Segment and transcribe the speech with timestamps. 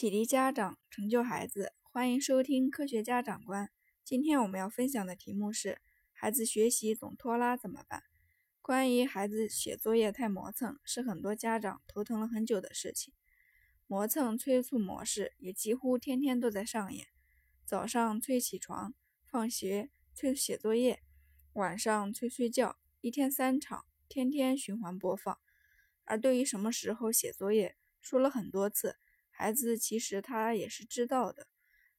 [0.00, 3.70] 启迪家长，成就孩子，欢迎收听科学家长观。
[4.02, 5.78] 今天我们要分享的题目是：
[6.10, 8.04] 孩子学习总拖拉怎么办？
[8.62, 13.12] 关于孩子写作业太磨蹭，是很多家长头疼了很久的事情。
[13.86, 17.08] 磨蹭催促模式也几乎天天都在上演。
[17.66, 18.94] 早上催起床，
[19.26, 21.02] 放学催写作业，
[21.52, 25.38] 晚上催睡觉，一天三场，天天循环播放。
[26.04, 28.96] 而对于什么时候写作业，说了很多次。
[29.40, 31.48] 孩子其实他也是知道的，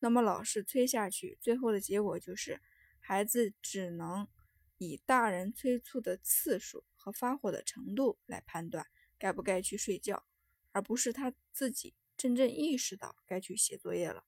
[0.00, 2.60] 那么老是催下去，最后的结果就是
[2.98, 4.26] 孩子只能
[4.78, 8.88] 以大人催促的次数和发火的程度来判断
[9.20, 10.26] 该不该去睡觉，
[10.72, 14.24] 而不是他自己真正意识到该去写作业了。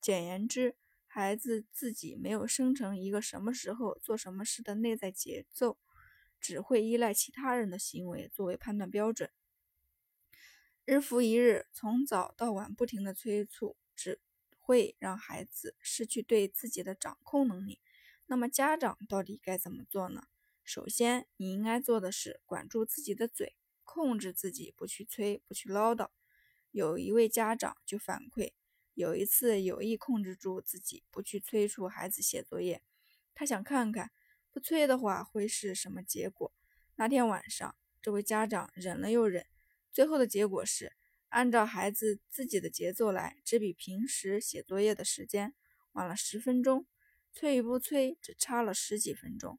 [0.00, 0.74] 简言之，
[1.06, 5.78] 孩子自己没有生成一个什么时候做什么事的内在节奏，
[6.40, 9.30] 只会依赖其他人的行为作为判断标准。
[10.84, 14.20] 日复一日，从早到晚不停的催促，只
[14.58, 17.80] 会让孩子失去对自己的掌控能力。
[18.26, 20.24] 那么家长到底该怎么做呢？
[20.64, 26.08] 首先，你应该做的是管住自己的嘴，控制自己不去催，不去唠叨。
[26.72, 28.50] 有一位家长就反馈，
[28.94, 32.82] 有一次有意控制住自己，不去催促孩子写作业，
[33.34, 34.10] 他想看看
[34.50, 36.52] 不催的话会是什么结果。
[36.96, 39.46] 那天晚上，这位家长忍了又忍。
[39.92, 40.92] 最后的结果是，
[41.28, 45.54] 按照孩子自己的节奏来，只比平时写作业的时间
[45.92, 46.86] 晚了十分钟，
[47.32, 49.58] 催与不催只差了十几分钟。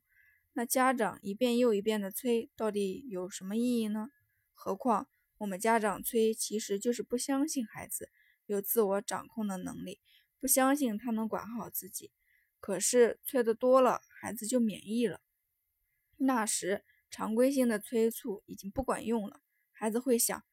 [0.53, 4.09] 那家长一遍又一遍的催，到底有什么意义呢？
[4.53, 8.09] 何况我们家长催，其实就是不相信孩子
[8.47, 9.99] 有自我掌控的能力，
[10.39, 12.11] 不相信他能管好自己。
[12.59, 15.21] 可是催的多了，孩子就免疫了，
[16.17, 19.42] 那时常规性的催促已经不管用了。
[19.83, 20.45] 孩子会想，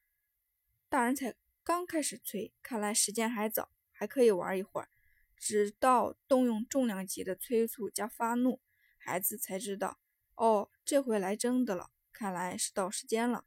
[0.88, 4.88] 大人才刚开始催，看来时间还早，还可以玩一会儿。
[5.36, 8.60] 直到动用重量级的催促加发怒，
[8.98, 10.00] 孩子才知道，
[10.34, 13.44] 哦，这回来真的了，看来是到时间了。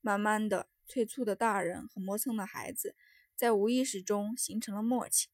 [0.00, 2.94] 慢慢的，催促的大人和磨蹭的孩子，
[3.34, 5.30] 在无意识中形成了默契：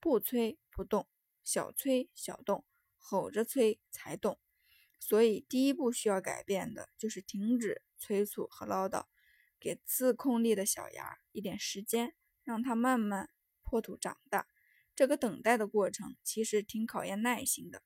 [0.00, 1.06] 不催不动，
[1.44, 2.64] 小催小动，
[2.96, 4.38] 吼着催才动。
[4.98, 9.04] 所以，第一步需要改变的就是停止催促和唠叨。
[9.62, 13.30] 给自控力的小芽一点时间，让它慢慢
[13.62, 14.48] 破土长大。
[14.96, 17.84] 这个等待的过程其实挺考验耐心的。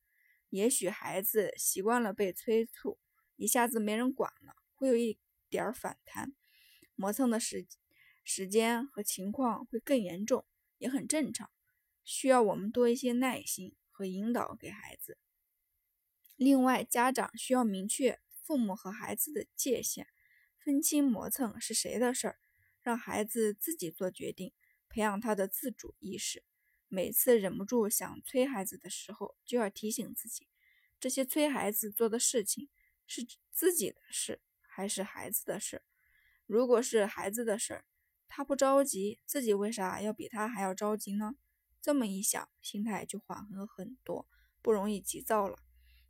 [0.48, 2.98] 也许孩子习惯了被催促，
[3.36, 5.18] 一下子没人管了，会有一
[5.50, 6.34] 点反弹，
[6.94, 7.66] 磨蹭的时
[8.24, 10.46] 时间和情况会更严重，
[10.78, 11.50] 也很正常。
[12.02, 15.18] 需要我们多一些耐心和引导给孩子。
[16.36, 20.06] 另外，家长需要明确父母和孩子的界限。
[20.66, 22.40] 分清磨蹭是谁的事儿，
[22.82, 24.52] 让孩子自己做决定，
[24.88, 26.42] 培养他的自主意识。
[26.88, 30.48] 每次忍不住想催孩子的时候，就要提醒自己，
[30.98, 32.68] 这些催孩子做的事情
[33.06, 35.82] 是自己的事还是孩子的事？
[36.46, 37.84] 如果是孩子的事儿，
[38.26, 41.36] 他不着急，自己为啥要比他还要着急呢？
[41.80, 44.26] 这么一想，心态就缓和很多，
[44.60, 45.60] 不容易急躁了。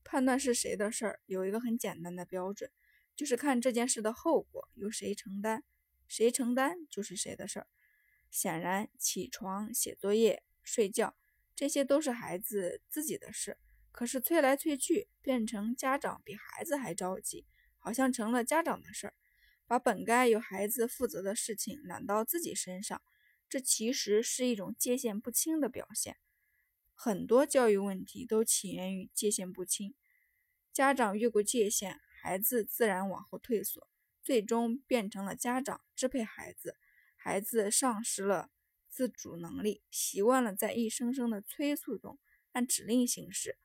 [0.03, 2.71] 判断是谁的事儿，有一个很简单的标准。
[3.17, 5.65] 就是看这件事的后果由谁承担，
[6.07, 7.67] 谁承担就是谁的事儿。
[8.31, 11.17] 显然，起床、写作业、睡觉，
[11.55, 13.57] 这些都是孩子自己的事。
[13.91, 17.47] 可是催来催去，变成家长比孩子还着急，
[17.79, 19.15] 好像成了家长的事儿，
[19.67, 23.01] 把本该由孩子负责的事情揽到自己身上。
[23.49, 26.17] 这其实是一种界限不清的表现。
[26.93, 29.95] 很多教育问题都起源于界限不清，
[30.73, 32.01] 家长越过界限。
[32.27, 33.87] 孩子自然往后退缩，
[34.21, 36.77] 最终变成了家长支配孩子，
[37.15, 38.51] 孩子丧失了
[38.89, 42.19] 自主能力，习惯了在一声声的催促中
[42.51, 43.59] 按指令行事。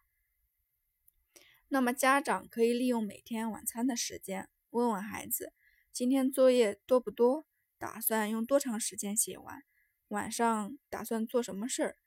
[1.69, 5.53] 那么，家长可以利用每天晚餐的时间，问问孩子
[5.91, 7.47] 今天作业多不多，
[7.79, 9.63] 打算用多长时间写完，
[10.09, 11.97] 晚上打算做什么事儿，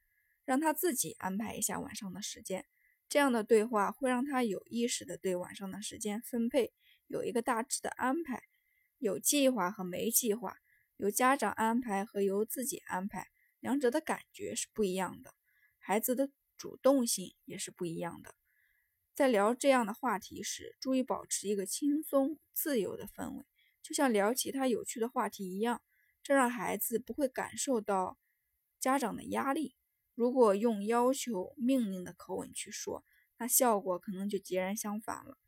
[0.45, 2.65] 让他自己安排一下晚上的时间。
[3.14, 6.72] 这样的对话会让他有意识的对晚上的时间分配
[7.06, 8.43] 有一个大致的安排，
[8.99, 10.56] 有计划和没计划，
[10.96, 13.28] 由家长安排和由自己安排，
[13.61, 15.32] 两者的感觉是不一样的，
[15.78, 18.34] 孩子的主动性也是不一样的。
[19.14, 23.44] 在聊这样的话题时，注意保持一个轻松自由的氛围，
[23.81, 25.81] 就像聊其他有趣的话题一样，
[26.20, 28.19] 这让孩子不会感受到
[28.81, 29.76] 家长的压力。
[30.14, 33.05] 如果用要求、命令的口吻去说，
[33.38, 35.38] 那效果可能就截然相反了。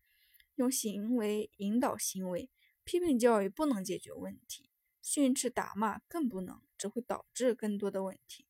[0.57, 2.51] 用行为引导行为，
[2.83, 4.71] 批评教育不能解决问题。
[5.03, 8.47] 训斥打骂更不能，只会导致更多的问题。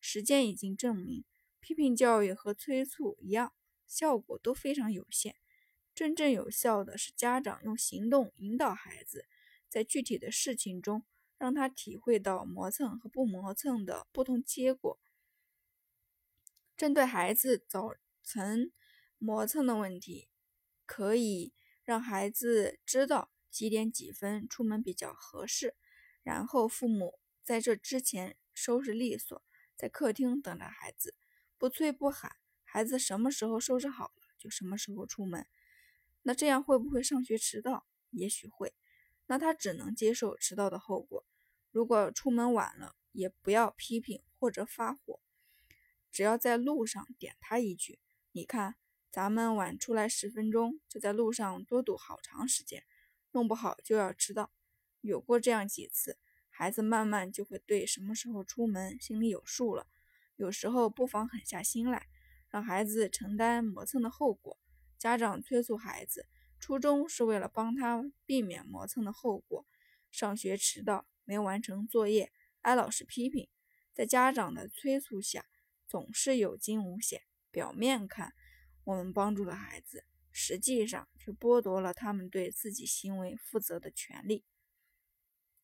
[0.00, 1.24] 实践已经证明，
[1.60, 3.54] 批评教育和催促一样，
[3.86, 5.36] 效果都非常有限。
[5.94, 9.24] 真正有效的是家长用行动引导孩子，
[9.68, 11.04] 在具体的事情中，
[11.38, 14.98] 让他体会到磨蹭和不磨蹭的不同结果。
[16.76, 17.94] 针对孩子早
[18.24, 18.72] 晨
[19.18, 20.28] 磨蹭的问题，
[20.86, 21.52] 可以
[21.84, 25.76] 让孩子知道几点几分出门比较合适。
[26.24, 29.40] 然后父母在这之前收拾利索，
[29.76, 31.14] 在客厅等着孩子，
[31.58, 32.32] 不催不喊，
[32.64, 35.46] 孩子什么时候收拾好了就什么时候出门。
[36.22, 37.86] 那这样会不会上学迟到？
[38.10, 38.74] 也许会。
[39.26, 41.24] 那他只能接受迟到的后果。
[41.70, 45.20] 如果出门晚了，也不要批评或者发火，
[46.14, 47.98] 只要在路上点他一句
[48.30, 48.76] ：“你看，
[49.10, 52.84] 咱们晚出来十分钟，就在路上多堵好长时间，
[53.32, 54.52] 弄不好就要迟到。”
[55.02, 56.16] 有过这样几次，
[56.48, 59.88] 孩子慢慢就会对什么时候出门心里有数了。
[60.36, 62.06] 有时候不妨狠下心来，
[62.48, 64.56] 让孩子承担磨蹭的后果。
[64.96, 66.28] 家长催促孩子，
[66.60, 69.66] 初衷是为了帮他避免磨蹭的后果。
[70.12, 72.30] 上学迟到、没完成作业、
[72.60, 73.48] 挨老师批评，
[73.92, 75.44] 在家长的催促下，
[75.94, 77.22] 总是有惊无险。
[77.52, 78.32] 表面看，
[78.82, 84.44] 我们帮助了孩子，实际上却剥夺了他们对自己行为负责的权利。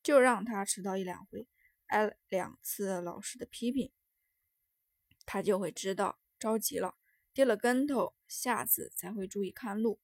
[0.05, 1.49] 就让他迟到一两回，
[1.87, 3.91] 挨两次老师的批评，
[5.27, 6.95] 他就会知道着急了，
[7.35, 9.99] 跌了跟头，下次才会注意看路。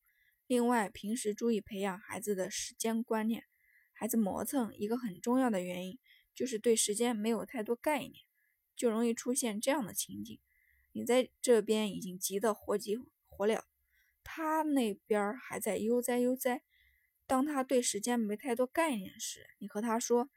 [0.48, 3.44] 另外，平时注意培养孩子的时间观念。
[3.92, 6.00] 孩子磨蹭一个很重要的原因
[6.34, 8.25] 就是对时间没有太多概念，
[8.76, 10.38] 就容易出现这样的情景：
[10.92, 12.96] 你在这边已经急得火急
[13.26, 13.62] 火燎，
[14.22, 16.62] 他那边还在悠哉悠哉。
[17.26, 20.30] 当他对时间没太多概念时，你和他说：“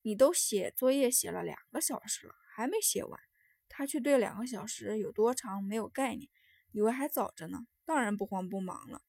[0.00, 3.20] 你都写作业写了两个小时了，还没写完。”
[3.68, 6.30] 他却对两个小时有多长没有概念，
[6.72, 9.02] 以为还早着呢，当然不慌不忙了。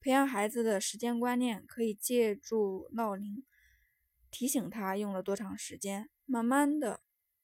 [0.00, 3.44] 培养孩子的时间观念，可以借助闹铃
[4.30, 7.02] 提醒他用了多长时间，慢慢的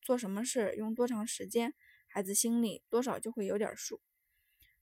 [0.08, 1.74] 做什么事用多长时间，
[2.06, 4.00] 孩子心里多少就会有点数。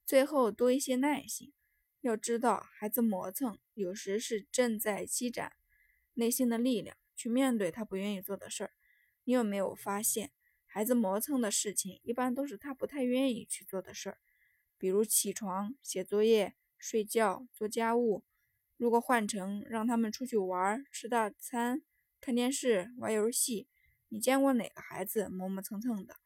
[0.05, 1.53] 最后多一些耐心。
[2.01, 5.57] 要知道，孩子磨蹭有时是正在积攒
[6.15, 8.71] 内心的力量，去面对他不愿意做的事儿。
[9.25, 10.31] 你有没有发现，
[10.65, 14.19] 孩子磨蹭的事情一般都是他不太愿意去做的事儿，
[14.79, 18.23] 比如起床、写作业、睡觉、做家务。
[18.77, 21.83] 如果换成让他们出去玩、吃大餐、
[22.21, 23.67] 看电视、玩游戏，
[24.17, 26.17] 你见过哪个孩子磨磨蹭蹭的？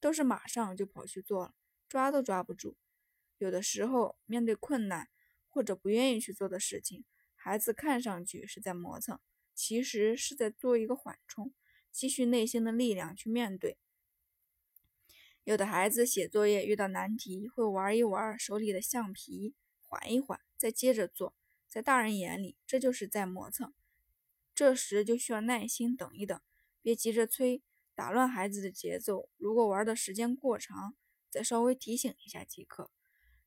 [0.00, 1.54] 都是马上就跑去做了，
[1.88, 2.76] 抓都抓不住。
[3.38, 5.08] 有的时候面对困难。
[5.50, 7.04] 或者不愿意去做的事情，
[7.34, 9.18] 孩子看上去是在磨蹭，
[9.54, 11.52] 其实是在做一个缓冲，
[11.90, 13.76] 积蓄内心的力量去面对。
[15.42, 21.34] 有的孩子写作业遇到难题，会玩一玩手里的橡皮，缓一缓，再接着做。
[21.66, 23.72] 在大人眼里，这就是在磨蹭。
[24.54, 26.40] 这时就需要耐心等一等，
[26.88, 27.62] 别急着催，
[27.94, 29.28] 打乱孩子的节奏。
[29.36, 30.96] 如果玩的时间过长，
[31.28, 32.90] 再稍微提醒一下即可。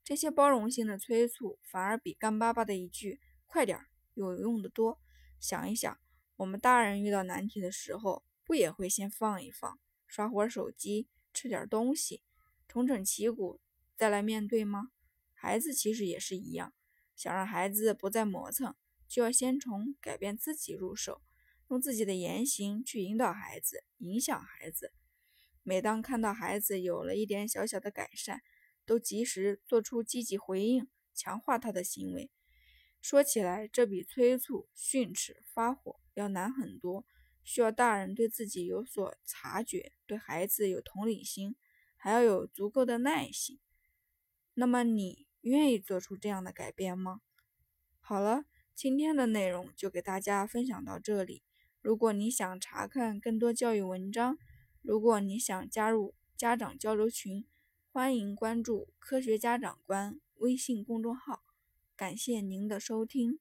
[0.03, 3.79] 这些包容性的催促，反而比干巴巴的一句“快点”
[4.13, 4.99] 有用的多。
[5.39, 5.99] 想一想，
[6.35, 12.21] 我们大人遇到难题的时候，不也会先放一放，刷会儿手机，吃点东西，
[12.67, 13.59] 重整旗鼓，
[13.97, 14.91] 再来面对吗？
[15.33, 16.75] 孩子其实也是一样，
[17.15, 18.75] 想让孩子不再磨蹭，
[19.07, 21.23] 就要先从改变自己入手，
[21.71, 24.91] 用自己的言行去引导孩子，影响孩子。
[25.63, 28.41] 每当看到孩子有了一点小小的改善，
[28.85, 32.29] 都及时做出积极回应，强化他的行为。
[33.01, 37.05] 说起来，这比催促、训斥、发火要难很多，
[37.41, 41.55] 需要大人对自己有所察觉，对孩子有同理心，
[41.95, 43.61] 还要有足够的耐心。
[44.55, 47.21] 那么，你愿意做出这样的改变吗？
[48.01, 48.43] 好了，
[48.75, 51.43] 今天的内容就给大家分享到这里。
[51.81, 54.37] 如果你想查看更多教育文章，
[54.83, 57.43] 如果你想加入家长交流群，
[57.91, 61.41] 欢迎关注“科学家长官”微信公众号，
[61.95, 63.39] 感谢您的收听。